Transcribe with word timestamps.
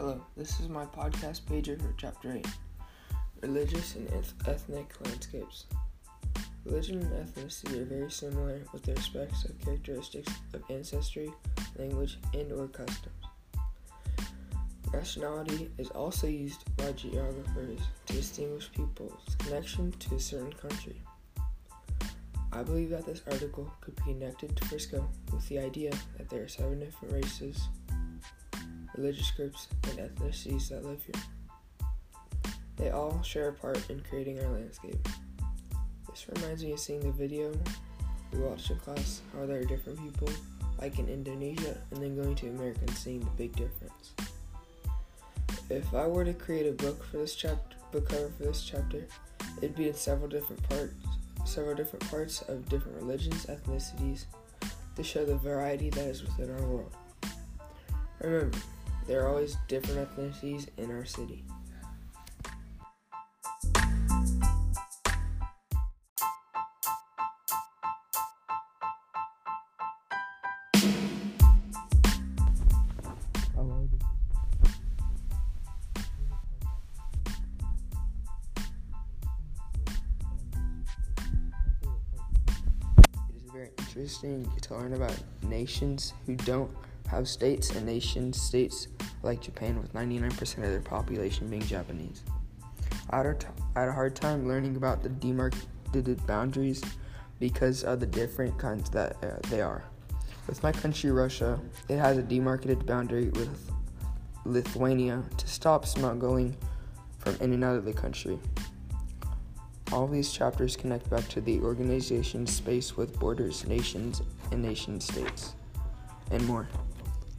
Hello, 0.00 0.18
this 0.34 0.58
is 0.60 0.70
my 0.70 0.86
podcast 0.86 1.42
pager 1.42 1.78
for 1.78 1.92
Chapter 1.98 2.32
8 2.32 2.46
Religious 3.42 3.96
and 3.96 4.08
eth- 4.14 4.32
Ethnic 4.48 4.94
Landscapes. 5.04 5.66
Religion 6.64 7.02
and 7.02 7.28
ethnicity 7.28 7.82
are 7.82 7.84
very 7.84 8.10
similar 8.10 8.62
with 8.72 8.82
their 8.82 8.94
respects 8.94 9.44
of 9.44 9.60
characteristics 9.60 10.32
of 10.54 10.62
ancestry, 10.70 11.30
language, 11.76 12.18
and 12.32 12.50
or 12.50 12.68
customs. 12.68 13.12
Nationality 14.90 15.70
is 15.76 15.90
also 15.90 16.26
used 16.26 16.64
by 16.78 16.92
geographers 16.92 17.80
to 18.06 18.14
distinguish 18.14 18.72
people's 18.72 19.36
connection 19.40 19.92
to 19.98 20.14
a 20.14 20.18
certain 20.18 20.54
country. 20.54 20.98
I 22.54 22.62
believe 22.62 22.88
that 22.88 23.04
this 23.04 23.20
article 23.30 23.70
could 23.82 23.96
be 23.96 24.14
connected 24.14 24.56
to 24.56 24.64
Frisco 24.64 25.06
with 25.30 25.46
the 25.50 25.58
idea 25.58 25.92
that 26.16 26.30
there 26.30 26.42
are 26.42 26.48
seven 26.48 26.80
different 26.80 27.12
races, 27.12 27.68
religious 28.96 29.30
groups, 29.30 29.68
and 29.84 29.98
ethnicities 29.98 30.68
that 30.68 30.84
live 30.84 31.02
here. 31.04 31.22
They 32.76 32.90
all 32.90 33.22
share 33.22 33.48
a 33.48 33.52
part 33.52 33.90
in 33.90 34.00
creating 34.08 34.40
our 34.40 34.50
landscape. 34.50 35.06
This 36.08 36.26
reminds 36.34 36.64
me 36.64 36.72
of 36.72 36.80
seeing 36.80 37.00
the 37.00 37.12
video 37.12 37.52
we 38.32 38.38
watched 38.40 38.70
in 38.70 38.78
class 38.78 39.20
how 39.34 39.46
there 39.46 39.60
are 39.60 39.64
different 39.64 40.00
people, 40.02 40.28
like 40.80 40.98
in 40.98 41.08
Indonesia, 41.08 41.76
and 41.90 42.02
then 42.02 42.16
going 42.16 42.34
to 42.36 42.48
America 42.48 42.80
and 42.80 42.96
seeing 42.96 43.20
the 43.20 43.30
big 43.36 43.54
difference. 43.54 44.12
If 45.68 45.94
I 45.94 46.06
were 46.06 46.24
to 46.24 46.32
create 46.32 46.66
a 46.66 46.72
book 46.72 47.04
for 47.04 47.18
this 47.18 47.34
chapter, 47.34 47.76
book 47.92 48.08
cover 48.08 48.30
for 48.36 48.44
this 48.44 48.64
chapter, 48.64 49.06
it'd 49.58 49.76
be 49.76 49.88
in 49.88 49.94
several 49.94 50.28
different 50.28 50.68
parts, 50.68 50.94
several 51.44 51.74
different 51.74 52.08
parts 52.10 52.42
of 52.42 52.68
different 52.68 52.96
religions, 52.96 53.46
ethnicities, 53.46 54.24
to 54.96 55.02
show 55.02 55.24
the 55.24 55.36
variety 55.36 55.90
that 55.90 56.06
is 56.06 56.22
within 56.22 56.50
our 56.50 56.62
world. 56.62 56.92
Remember, 58.20 58.58
there 59.10 59.24
are 59.24 59.28
always 59.28 59.56
different 59.66 60.08
ethnicities 60.16 60.68
in 60.76 60.88
our 60.88 61.04
city. 61.04 61.42
It 83.28 83.42
is 83.44 83.50
very 83.52 83.70
interesting 83.76 84.48
to 84.62 84.74
learn 84.76 84.92
about 84.92 85.18
nations 85.42 86.14
who 86.26 86.36
don't 86.36 86.70
have 87.08 87.28
states 87.28 87.70
and 87.70 87.86
nation 87.86 88.32
states 88.32 88.88
like 89.22 89.40
Japan 89.40 89.80
with 89.80 89.92
99% 89.92 90.40
of 90.58 90.62
their 90.62 90.80
population 90.80 91.48
being 91.48 91.62
Japanese. 91.62 92.22
I 93.10 93.18
had, 93.18 93.26
a 93.26 93.34
t- 93.34 93.46
I 93.74 93.80
had 93.80 93.88
a 93.88 93.92
hard 93.92 94.14
time 94.14 94.46
learning 94.46 94.76
about 94.76 95.02
the 95.02 95.08
demarcated 95.08 96.24
boundaries 96.26 96.82
because 97.40 97.84
of 97.84 98.00
the 98.00 98.06
different 98.06 98.56
kinds 98.58 98.90
that 98.90 99.16
uh, 99.22 99.48
they 99.48 99.60
are. 99.60 99.82
With 100.46 100.62
my 100.62 100.72
country, 100.72 101.10
Russia, 101.10 101.58
it 101.88 101.98
has 101.98 102.18
a 102.18 102.22
demarcated 102.22 102.86
boundary 102.86 103.30
with 103.30 103.70
Lithuania 104.44 105.22
to 105.36 105.48
stop 105.48 105.86
smuggling 105.86 106.56
from 107.18 107.36
in 107.36 107.52
and 107.52 107.64
out 107.64 107.76
of 107.76 107.84
the 107.84 107.92
country. 107.92 108.38
All 109.92 110.06
these 110.06 110.32
chapters 110.32 110.76
connect 110.76 111.10
back 111.10 111.26
to 111.28 111.40
the 111.40 111.60
organization 111.60 112.46
space 112.46 112.96
with 112.96 113.18
borders, 113.18 113.66
nations, 113.66 114.22
and 114.52 114.62
nation 114.62 115.00
states, 115.00 115.54
and 116.30 116.46
more. 116.46 116.68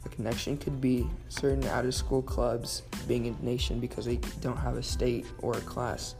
A 0.04 0.08
connection 0.08 0.56
could 0.56 0.80
be 0.80 1.06
certain 1.28 1.64
out 1.64 1.84
of 1.84 1.94
school 1.94 2.22
clubs 2.22 2.82
being 3.06 3.28
a 3.28 3.44
nation 3.44 3.80
because 3.80 4.04
they 4.04 4.16
don't 4.40 4.56
have 4.56 4.76
a 4.76 4.82
state 4.82 5.26
or 5.40 5.52
a 5.56 5.60
class 5.60 6.14